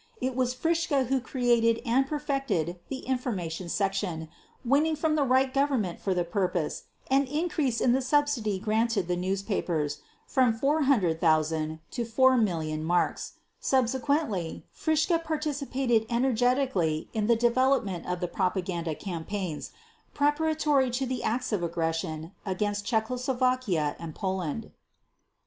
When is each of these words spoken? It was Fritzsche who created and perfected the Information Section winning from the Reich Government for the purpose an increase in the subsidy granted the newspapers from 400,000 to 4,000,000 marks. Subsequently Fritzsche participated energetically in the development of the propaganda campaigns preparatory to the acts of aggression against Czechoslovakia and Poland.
It 0.19 0.35
was 0.35 0.55
Fritzsche 0.55 1.05
who 1.09 1.21
created 1.21 1.79
and 1.85 2.07
perfected 2.07 2.79
the 2.89 3.05
Information 3.05 3.69
Section 3.69 4.29
winning 4.65 4.95
from 4.95 5.13
the 5.13 5.23
Reich 5.23 5.53
Government 5.53 5.99
for 5.99 6.15
the 6.15 6.23
purpose 6.23 6.85
an 7.11 7.25
increase 7.25 7.79
in 7.79 7.91
the 7.91 8.01
subsidy 8.01 8.57
granted 8.57 9.07
the 9.07 9.15
newspapers 9.15 9.99
from 10.25 10.53
400,000 10.53 11.81
to 11.91 12.03
4,000,000 12.03 12.81
marks. 12.81 13.33
Subsequently 13.59 14.65
Fritzsche 14.73 15.23
participated 15.23 16.07
energetically 16.09 17.07
in 17.13 17.27
the 17.27 17.35
development 17.35 18.07
of 18.07 18.21
the 18.21 18.27
propaganda 18.27 18.95
campaigns 18.95 19.69
preparatory 20.15 20.89
to 20.89 21.05
the 21.05 21.21
acts 21.21 21.51
of 21.53 21.61
aggression 21.61 22.31
against 22.43 22.85
Czechoslovakia 22.85 23.95
and 23.99 24.15
Poland. 24.15 24.71